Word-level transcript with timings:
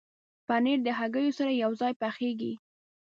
پنېر 0.47 0.79
د 0.85 0.89
هګیو 0.99 1.35
سره 1.39 1.51
یوځای 1.63 1.93
پخېږي. 2.01 2.53